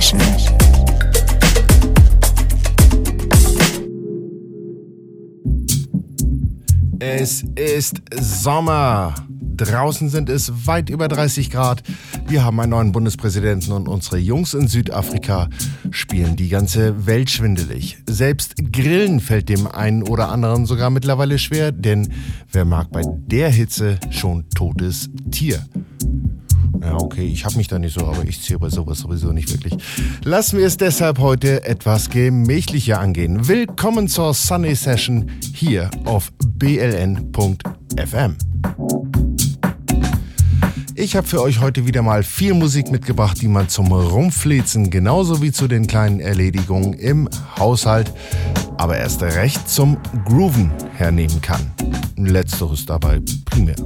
[0.00, 0.20] Session.
[6.98, 9.14] Es ist Sommer.
[9.56, 11.82] Draußen sind es weit über 30 Grad.
[12.26, 15.50] Wir haben einen neuen Bundespräsidenten und unsere Jungs in Südafrika
[15.90, 17.98] spielen die ganze Welt schwindelig.
[18.08, 22.10] Selbst Grillen fällt dem einen oder anderen sogar mittlerweile schwer, denn
[22.50, 25.62] wer mag bei der Hitze schon totes Tier?
[26.82, 29.50] Ja, okay, ich habe mich da nicht so, aber ich ziehe bei sowas sowieso nicht
[29.52, 29.74] wirklich.
[30.24, 33.46] Lassen wir es deshalb heute etwas gemächlicher angehen.
[33.46, 38.36] Willkommen zur Sunny Session hier auf bln.fm.
[40.94, 45.42] Ich habe für euch heute wieder mal viel Musik mitgebracht, die man zum Rumflezen genauso
[45.42, 48.12] wie zu den kleinen Erledigungen im Haushalt,
[48.78, 51.60] aber erst recht zum Grooven hernehmen kann.
[52.16, 53.76] Letzteres dabei primär.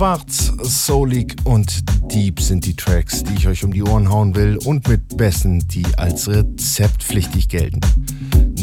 [0.00, 4.56] Schwarz, soulig und deep sind die Tracks, die ich euch um die Ohren hauen will
[4.64, 7.80] und mit Bässen, die als rezeptpflichtig gelten.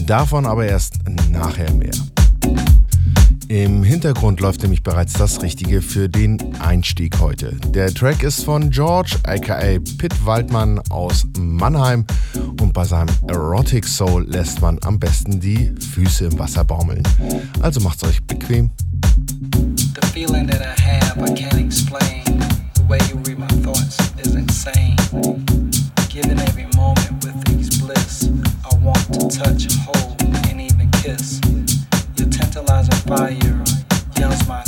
[0.08, 0.96] Davon aber erst
[1.30, 1.94] nachher mehr.
[3.50, 7.56] Im Hintergrund läuft nämlich bereits das Richtige für den Einstieg heute.
[7.68, 12.08] Der Track ist von George aka Pitt Waldmann aus Mannheim
[12.60, 17.04] und bei seinem Erotic Soul lässt man am besten die Füße im Wasser baumeln.
[17.62, 18.72] Also macht's euch bequem.
[20.02, 20.87] The feeling that I
[21.38, 22.24] can't explain.
[22.74, 24.96] The way you read my thoughts is insane.
[26.50, 27.38] Every moment with
[28.66, 31.40] I want to touch, hold, and even kiss.
[32.32, 33.64] tantalizing fire
[34.18, 34.64] yells my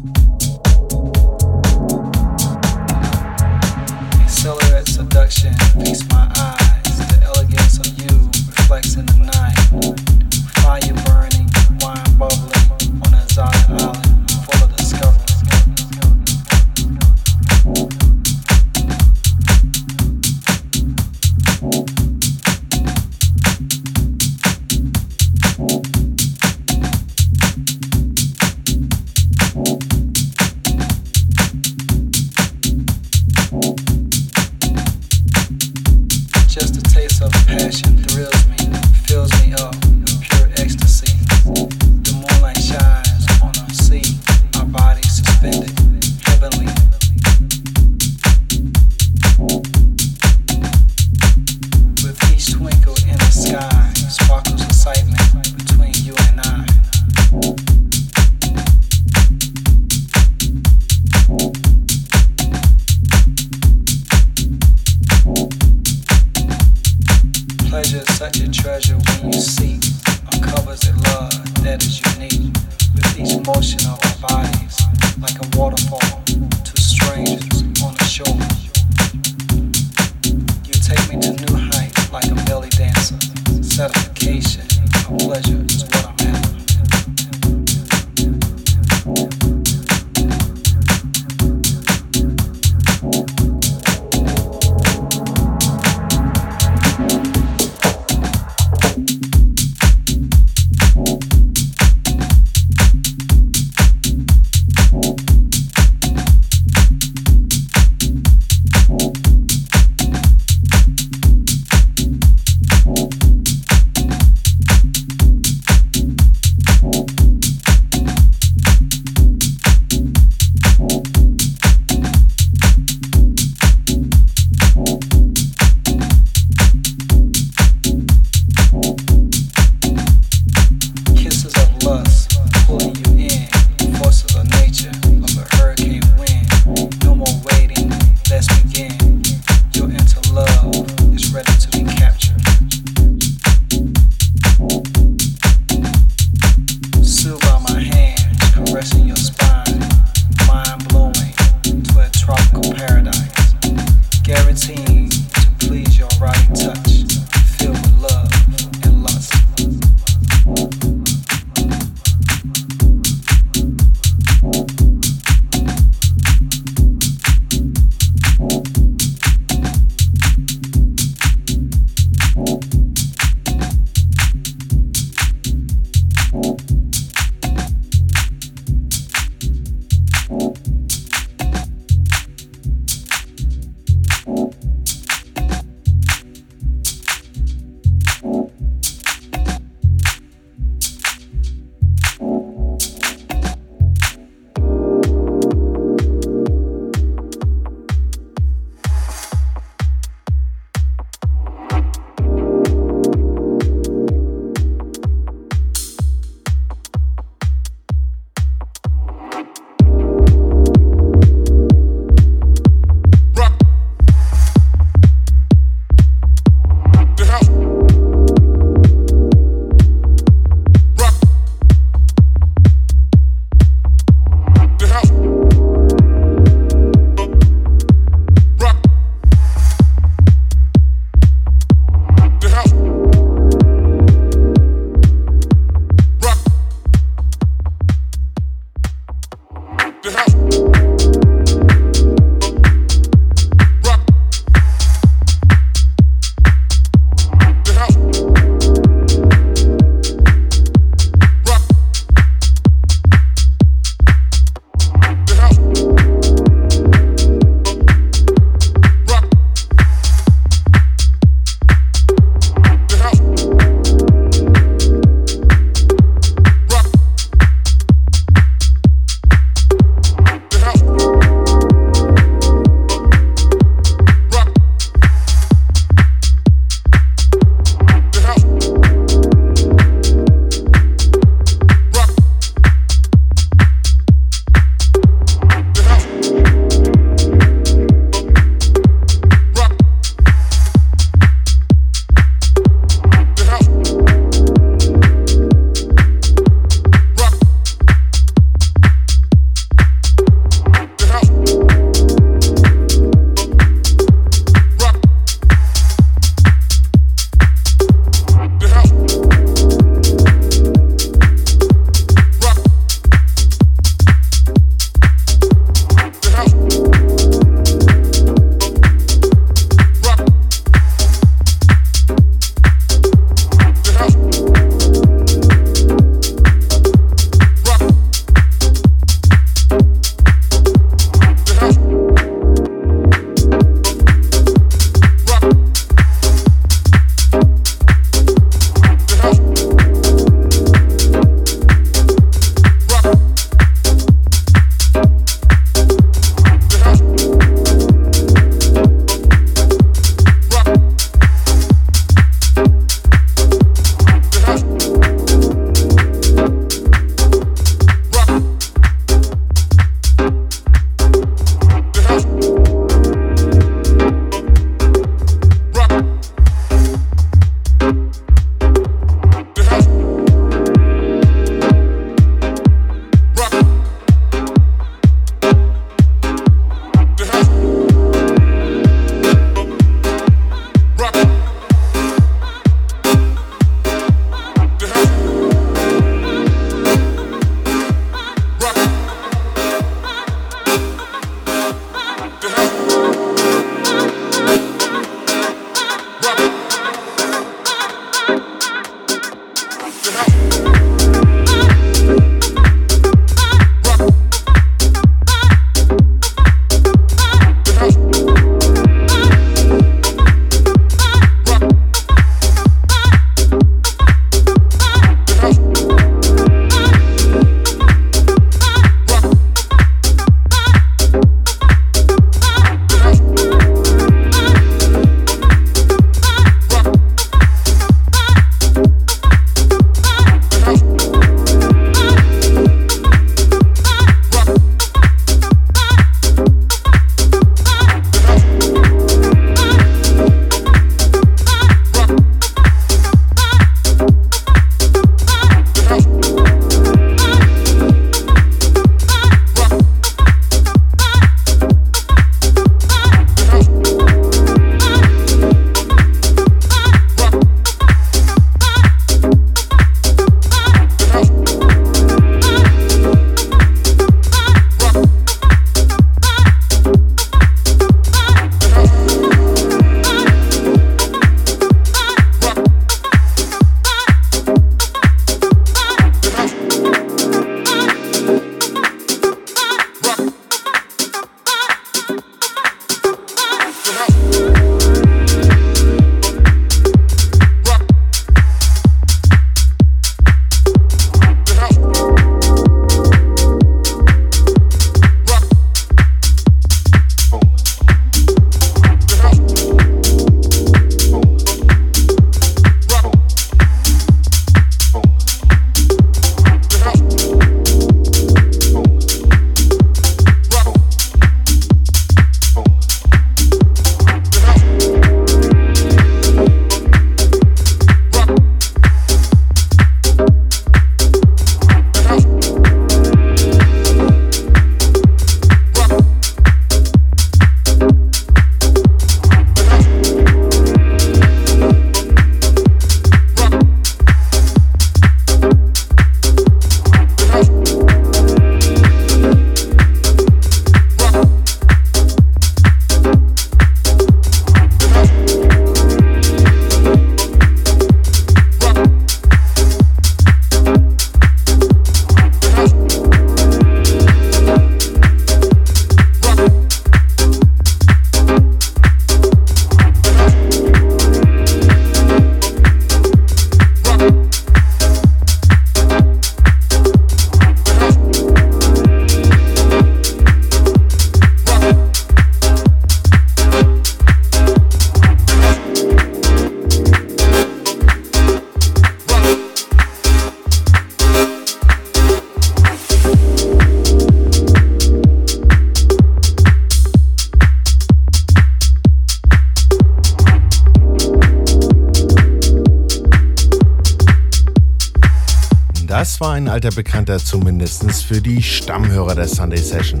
[596.56, 600.00] alter Bekannter zumindest für die Stammhörer der Sunday Session.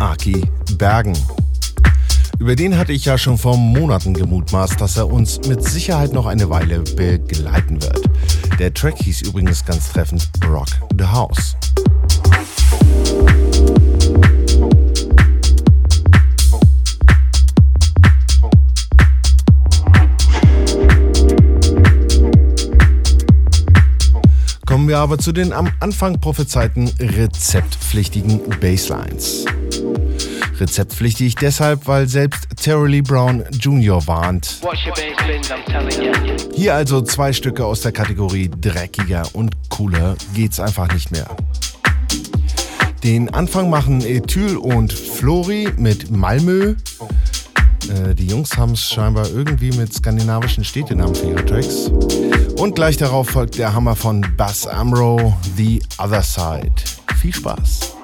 [0.00, 0.42] Aki
[0.78, 1.12] Bergen.
[2.38, 6.24] Über den hatte ich ja schon vor Monaten gemutmaßt, dass er uns mit Sicherheit noch
[6.24, 8.00] eine Weile begleiten wird.
[8.58, 10.68] Der Track hieß übrigens ganz treffend Rock
[10.98, 11.55] the House.
[24.96, 29.44] Aber zu den am Anfang prophezeiten rezeptpflichtigen Basslines.
[30.58, 34.06] Rezeptpflichtig deshalb, weil selbst Terry Lee Brown Jr.
[34.06, 34.62] warnt.
[36.54, 41.28] Hier also zwei Stücke aus der Kategorie dreckiger und cooler geht's einfach nicht mehr.
[43.04, 46.74] Den Anfang machen Ethyl und Flori mit Malmö.
[47.90, 51.90] Äh, die Jungs haben es scheinbar irgendwie mit skandinavischen Städtenamen für ihre Tracks.
[52.58, 56.72] Und gleich darauf folgt der Hammer von Bass Amro, The Other Side.
[57.20, 57.94] Viel Spaß.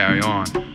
[0.00, 0.69] carry on.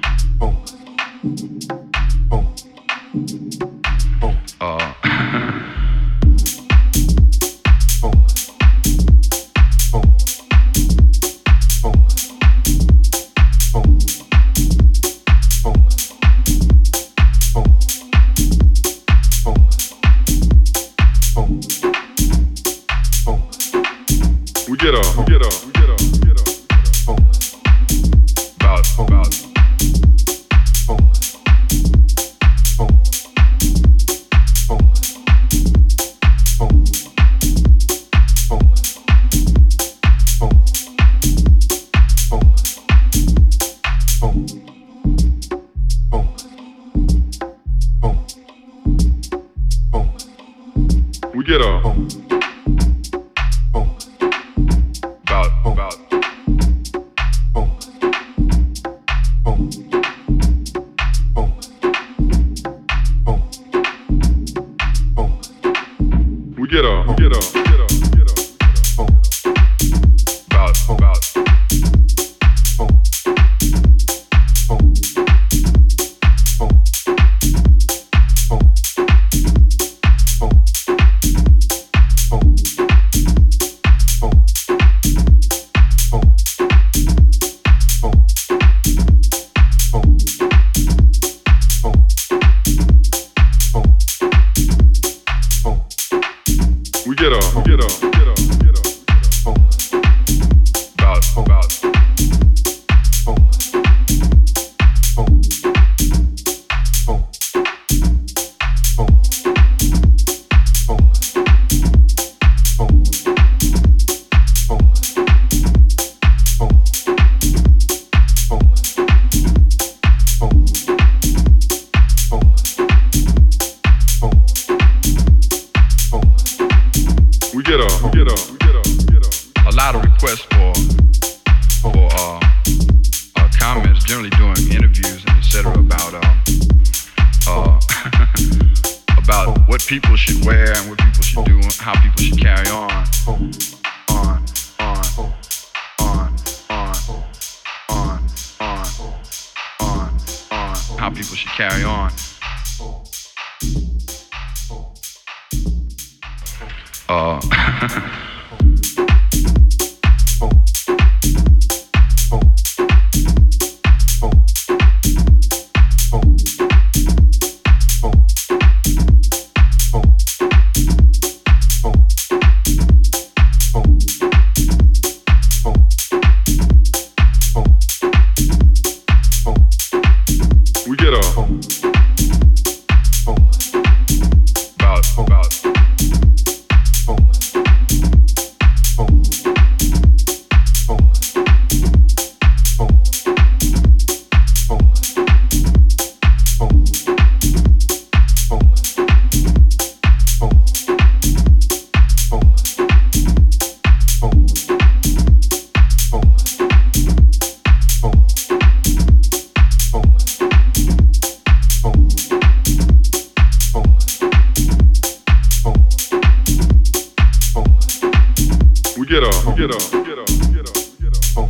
[219.16, 221.50] get up, get up, get up, get up, get up.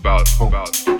[0.00, 0.97] About, about.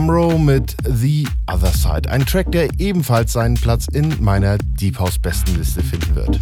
[0.00, 2.10] Amro mit The Other Side.
[2.10, 6.40] Ein Track, der ebenfalls seinen Platz in meiner Deep House Bestenliste finden wird.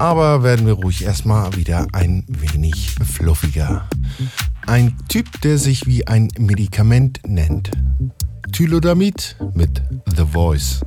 [0.00, 3.88] Aber werden wir ruhig erstmal wieder ein wenig fluffiger.
[4.66, 7.70] Ein Typ, der sich wie ein Medikament nennt.
[8.50, 9.80] Tylodamid mit
[10.16, 10.80] The Voice.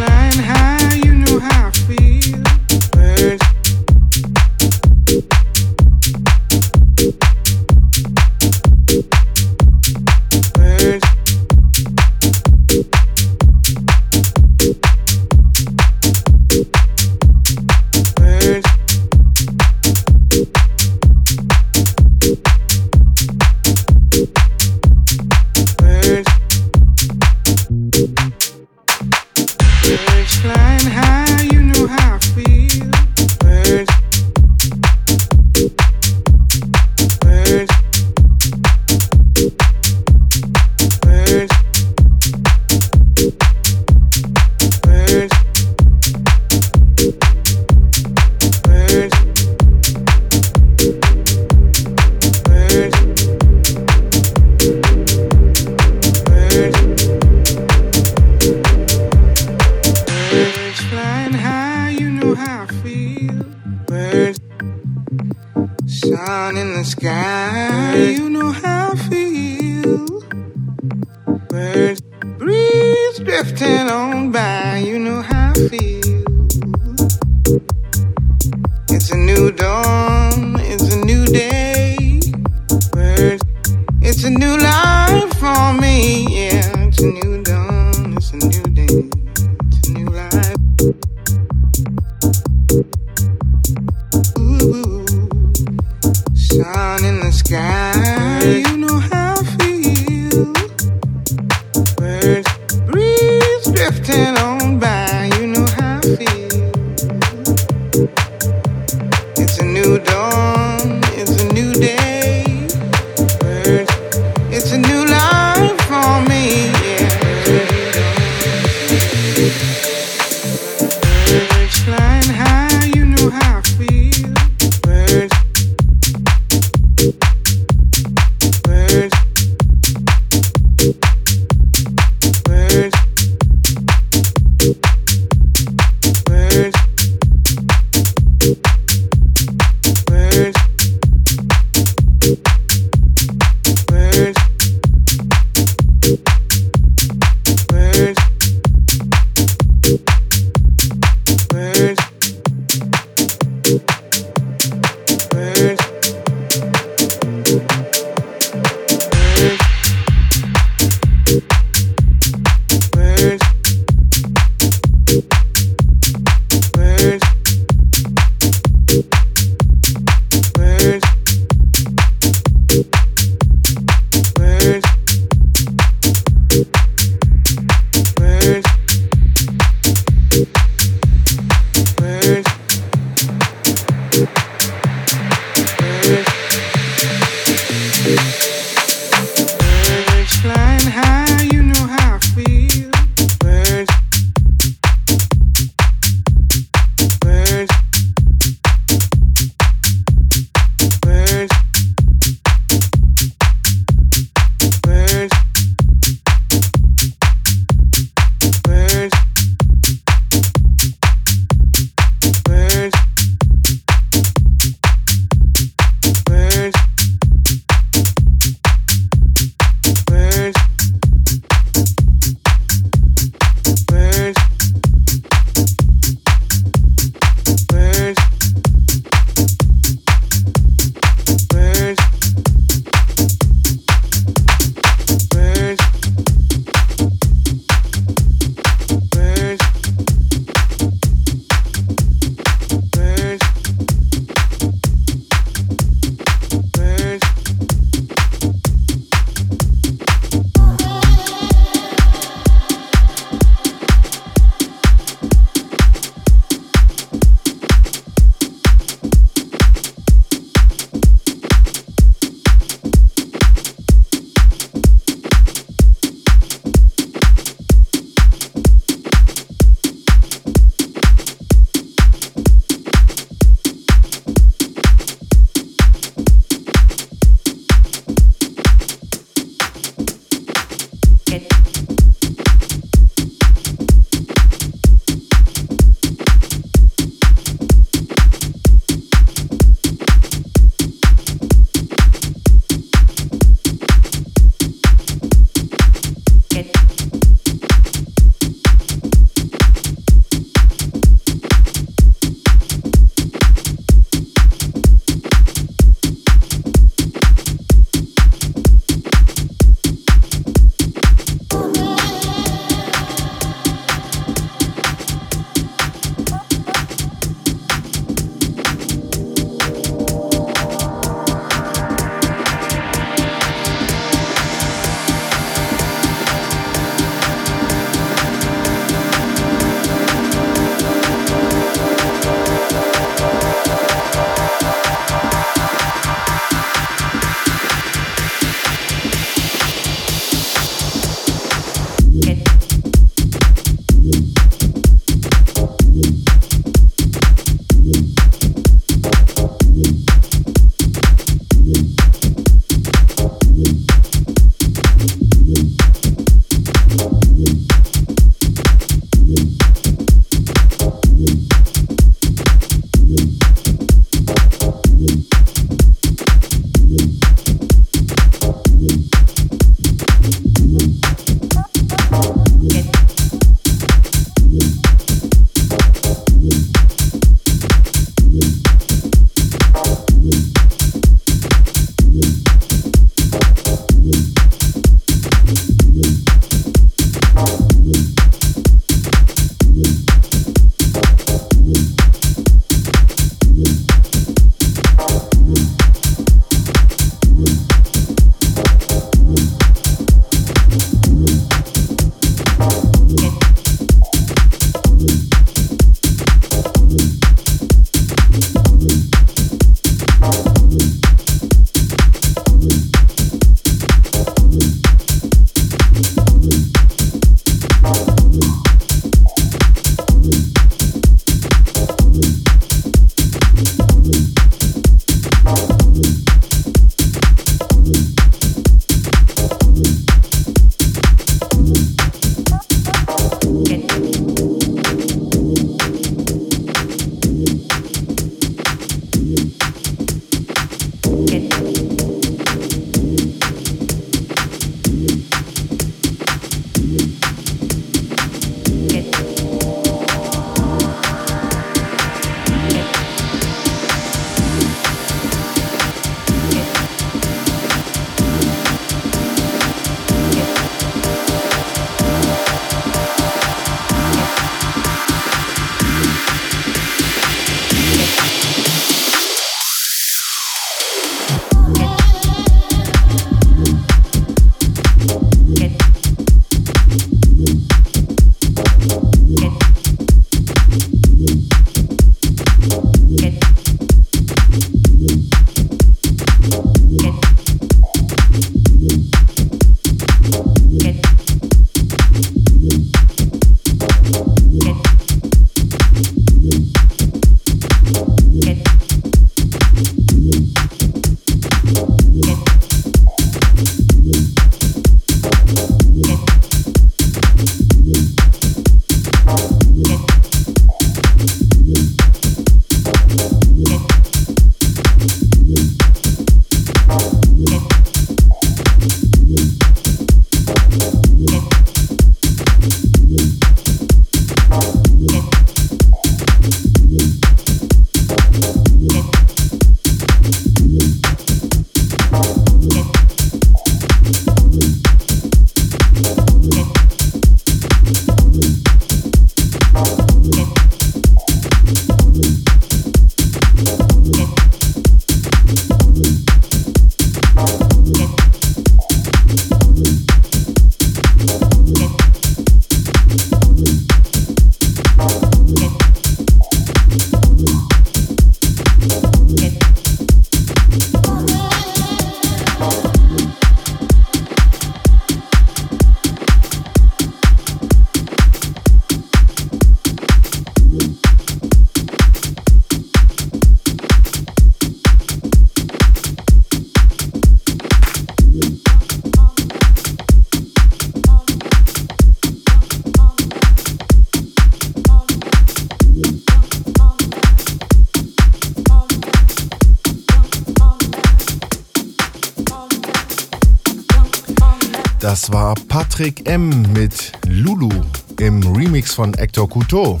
[598.94, 600.00] Von Hector Couteau.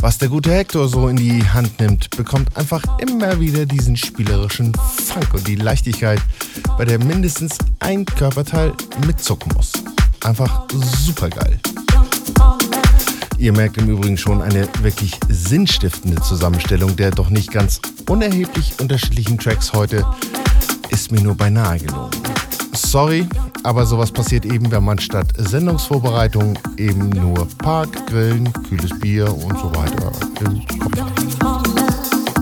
[0.00, 4.72] Was der gute Hector so in die Hand nimmt, bekommt einfach immer wieder diesen spielerischen
[4.74, 6.20] Funk und die Leichtigkeit,
[6.76, 8.72] bei der mindestens ein Körperteil
[9.06, 9.72] mitzucken muss.
[10.22, 11.58] Einfach super geil.
[13.38, 19.38] Ihr merkt im Übrigen schon eine wirklich sinnstiftende Zusammenstellung der doch nicht ganz unerheblich unterschiedlichen
[19.38, 20.04] Tracks heute
[20.90, 22.10] ist mir nur beinahe gelungen.
[22.72, 23.26] Sorry,
[23.64, 29.58] aber sowas passiert eben, wenn man statt Sendungsvorbereitung eben nur Park, Grillen, kühles Bier und
[29.58, 30.14] so weiter hat.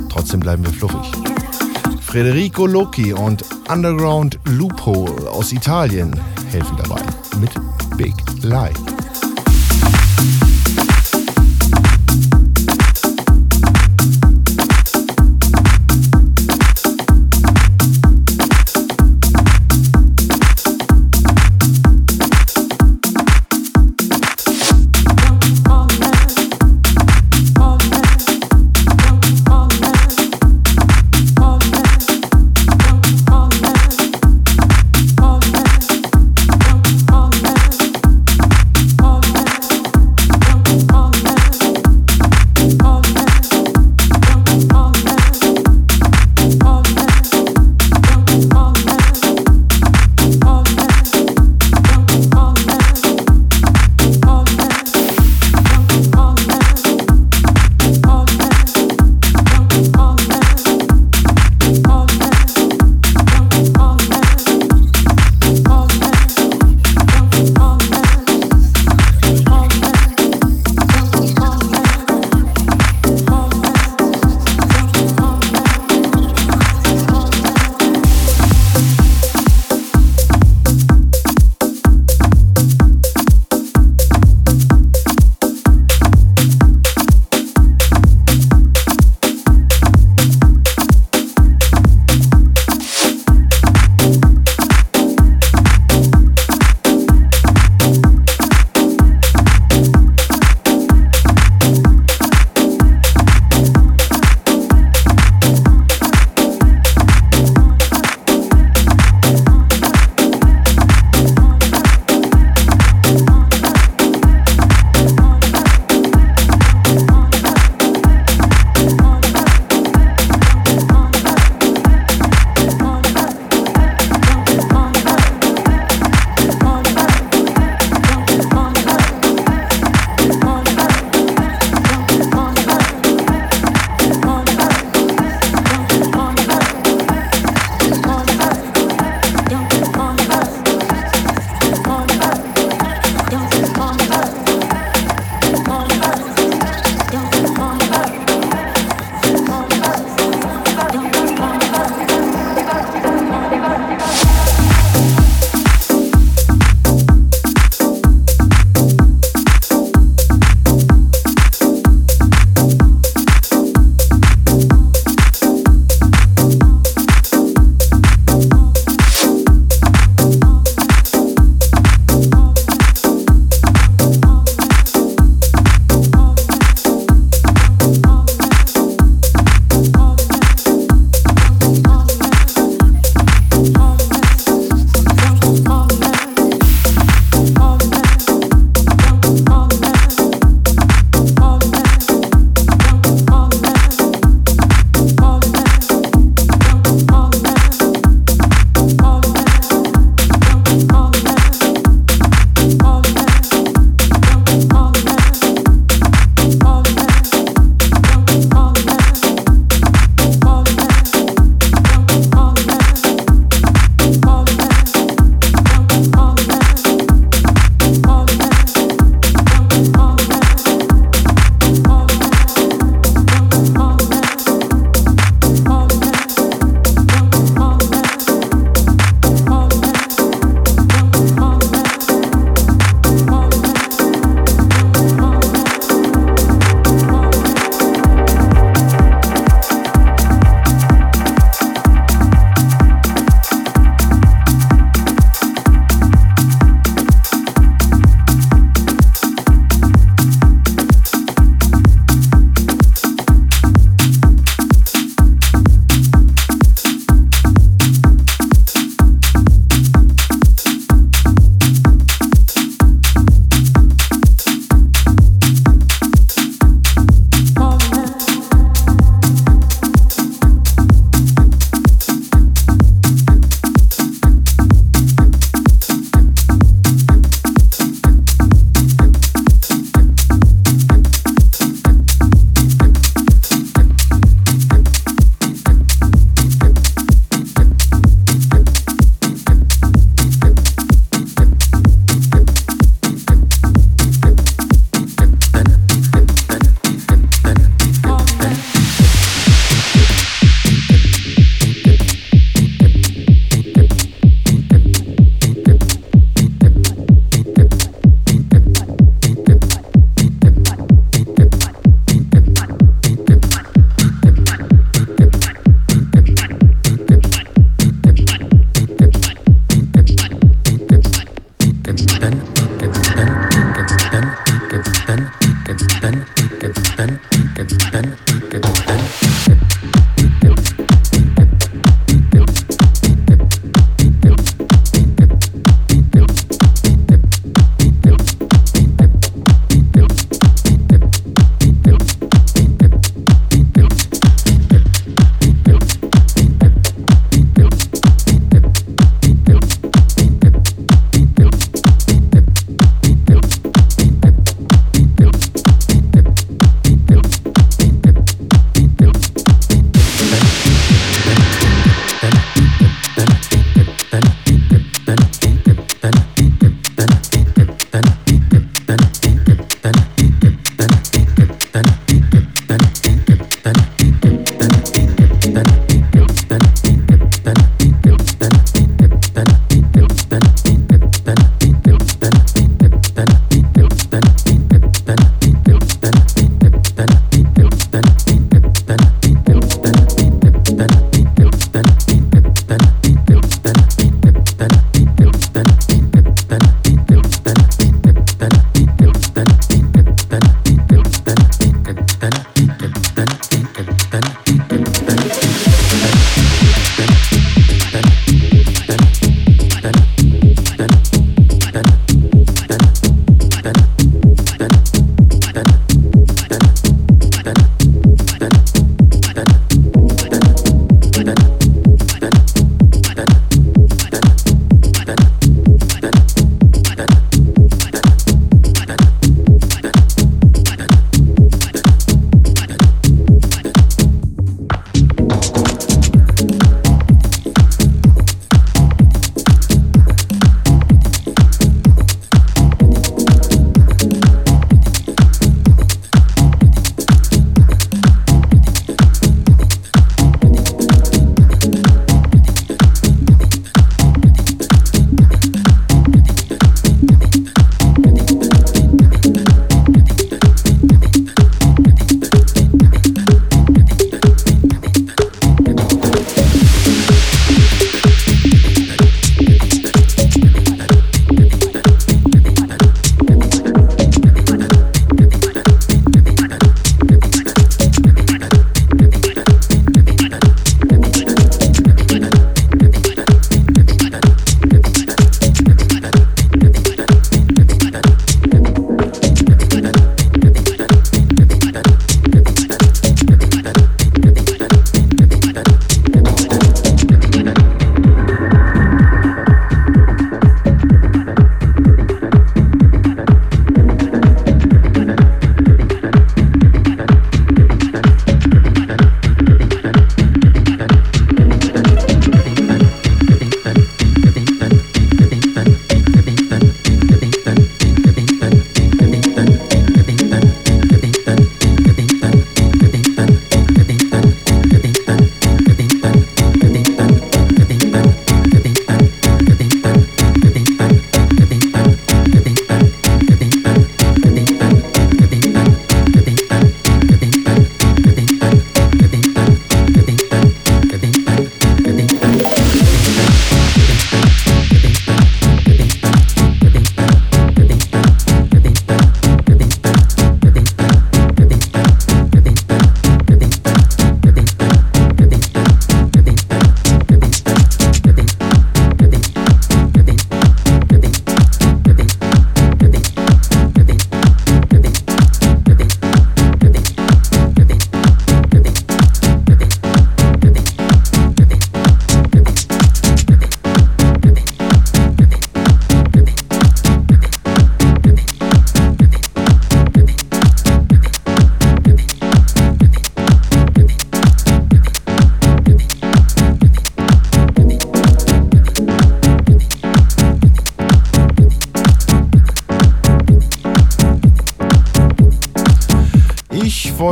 [0.09, 1.13] Trotzdem bleiben wir fluffig.
[2.01, 6.19] Federico Loki und Underground Loophole aus Italien
[6.51, 7.03] helfen dabei
[7.41, 7.51] mit
[7.97, 8.73] Big Lie.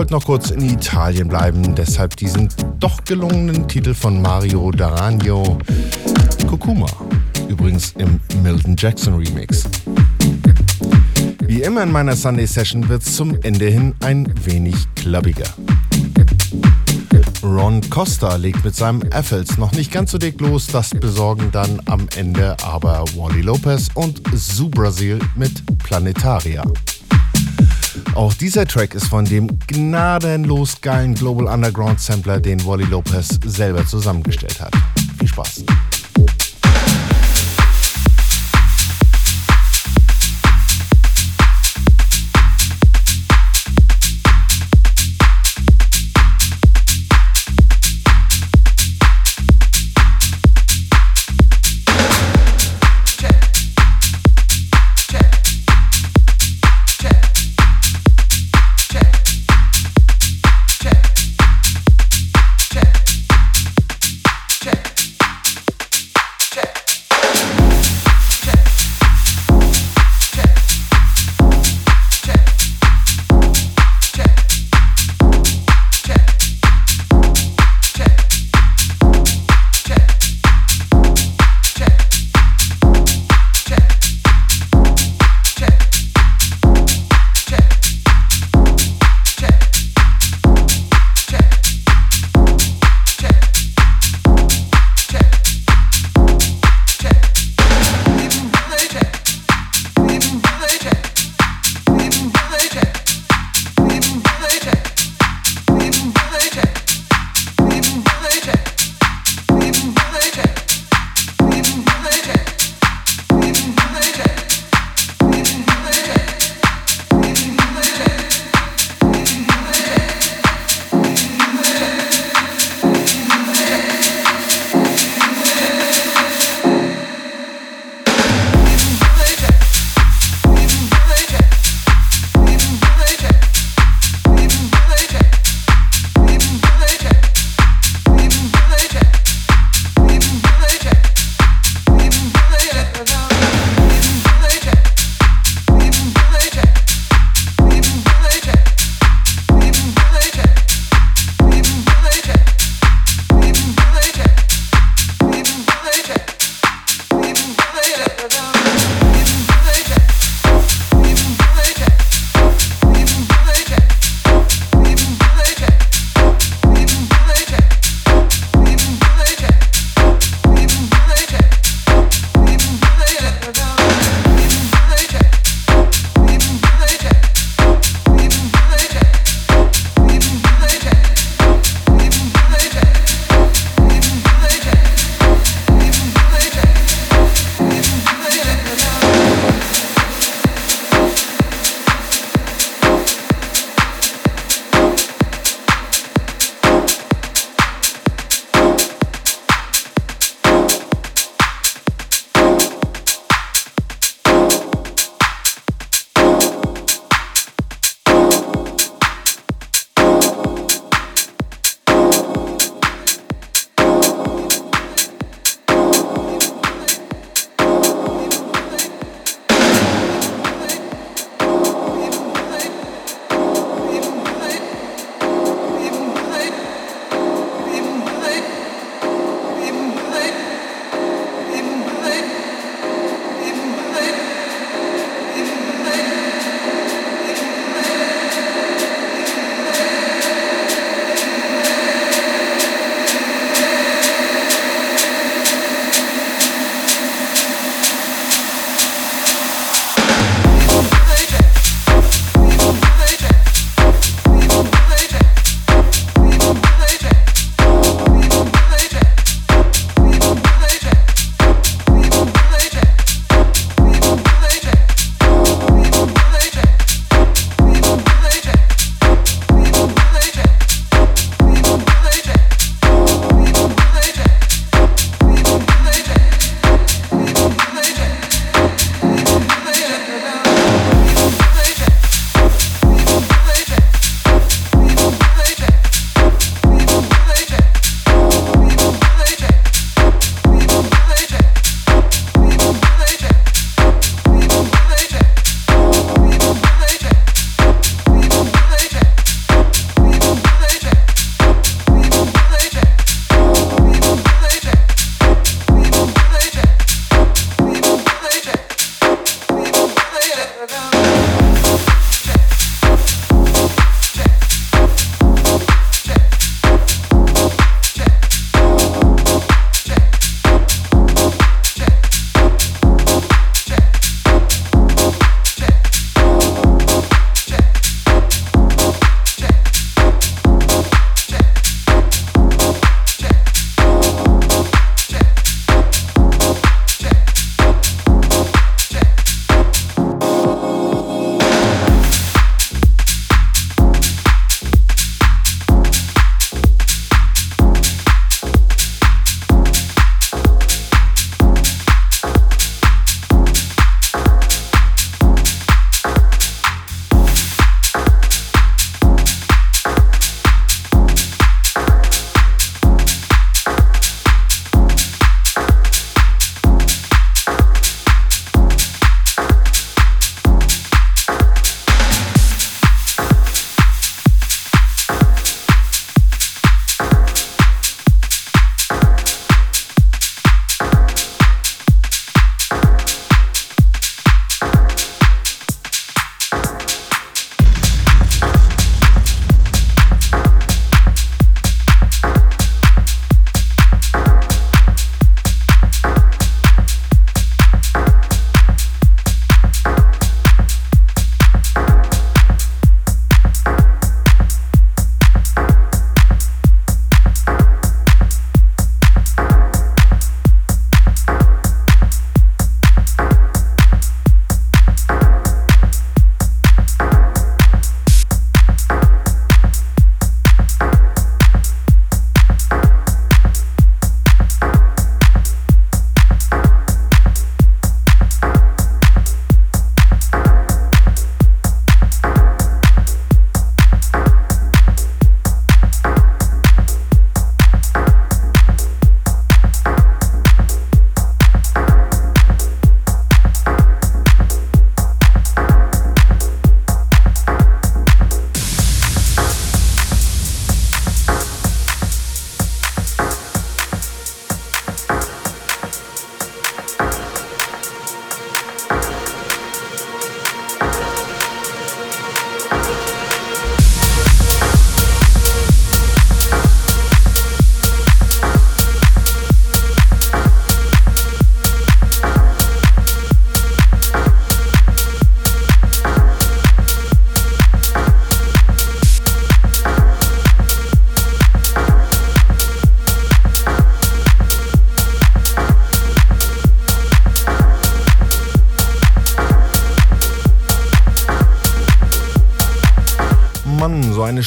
[0.05, 5.57] Wollte noch kurz in Italien bleiben, deshalb diesen doch gelungenen Titel von Mario D'Aragno,
[6.47, 6.89] Kokuma,
[7.49, 9.65] übrigens im Milton Jackson Remix.
[11.47, 15.49] Wie immer in meiner Sunday Session wird es zum Ende hin ein wenig clubbiger.
[17.43, 21.81] Ron Costa legt mit seinem Effels noch nicht ganz so dick los, das besorgen dann
[21.87, 26.63] am Ende aber Wally Lopez und Zoo Brasil mit Planetaria.
[28.15, 33.85] Auch dieser Track ist von dem gnadenlos geilen Global Underground Sampler, den Wally Lopez selber
[33.87, 34.74] zusammengestellt hat.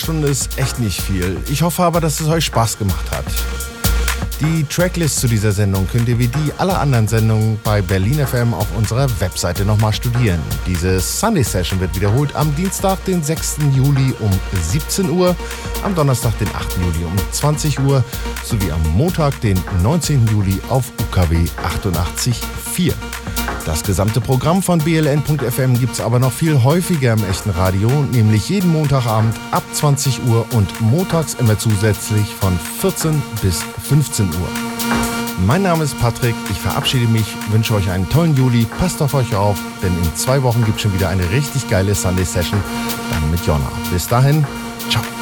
[0.09, 1.37] Eine Stunde ist echt nicht viel.
[1.49, 3.25] Ich hoffe aber, dass es euch Spaß gemacht hat.
[4.39, 8.53] Die Tracklist zu dieser Sendung könnt ihr wie die aller anderen Sendungen bei Berlin FM
[8.53, 10.39] auf unserer Webseite nochmal studieren.
[10.67, 13.57] Diese Sunday Session wird wiederholt am Dienstag, den 6.
[13.75, 15.35] Juli um 17 Uhr,
[15.83, 16.77] am Donnerstag, den 8.
[16.77, 18.03] Juli um 20 Uhr
[18.43, 20.27] sowie am Montag, den 19.
[20.27, 22.93] Juli auf UKW 88.4.
[23.67, 28.47] Das gesamte Programm von bln.fm gibt es aber noch viel häufiger im echten Radio, nämlich
[28.47, 34.49] jeden Montagabend ab 20 Uhr und montags immer zusätzlich von 14 bis 15 Uhr.
[35.45, 39.35] Mein Name ist Patrick, ich verabschiede mich, wünsche euch einen tollen Juli, passt auf euch
[39.35, 42.59] auf, denn in zwei Wochen gibt es schon wieder eine richtig geile Sunday Session,
[43.11, 43.71] dann mit Jonna.
[43.91, 44.45] Bis dahin,
[44.89, 45.16] ciao.